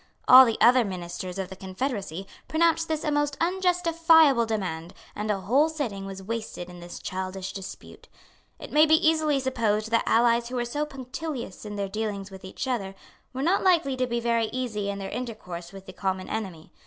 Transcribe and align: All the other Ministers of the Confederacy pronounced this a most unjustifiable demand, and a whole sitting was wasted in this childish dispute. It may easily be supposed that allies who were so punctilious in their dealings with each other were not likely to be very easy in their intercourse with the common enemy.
All 0.27 0.45
the 0.45 0.57
other 0.59 0.83
Ministers 0.83 1.37
of 1.37 1.49
the 1.49 1.55
Confederacy 1.55 2.25
pronounced 2.47 2.87
this 2.87 3.03
a 3.03 3.11
most 3.11 3.37
unjustifiable 3.39 4.47
demand, 4.47 4.95
and 5.15 5.29
a 5.29 5.41
whole 5.41 5.69
sitting 5.69 6.07
was 6.07 6.23
wasted 6.23 6.71
in 6.71 6.79
this 6.79 6.97
childish 6.97 7.53
dispute. 7.53 8.07
It 8.57 8.71
may 8.71 8.85
easily 8.85 9.35
be 9.35 9.41
supposed 9.41 9.91
that 9.91 10.01
allies 10.07 10.49
who 10.49 10.55
were 10.55 10.65
so 10.65 10.87
punctilious 10.87 11.65
in 11.65 11.75
their 11.75 11.87
dealings 11.87 12.31
with 12.31 12.43
each 12.43 12.67
other 12.67 12.95
were 13.31 13.43
not 13.43 13.61
likely 13.63 13.95
to 13.97 14.07
be 14.07 14.19
very 14.19 14.45
easy 14.47 14.89
in 14.89 14.97
their 14.97 15.11
intercourse 15.11 15.71
with 15.71 15.85
the 15.85 15.93
common 15.93 16.27
enemy. 16.27 16.71